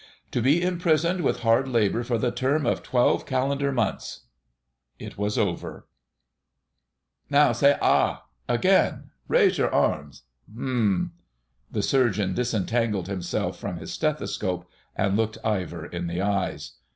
[0.31, 4.21] "...to be imprisoned with hard labour for the term of twelve calendar months."
[4.97, 5.85] It was over.
[7.29, 8.23] "Now say 'Ah!'...
[8.49, 9.11] Again!...
[9.27, 10.23] Raise your arms...
[10.51, 11.13] H'm."
[11.71, 16.77] The Surgeon disentangled himself from his stethoscope and looked Ivor in the eyes.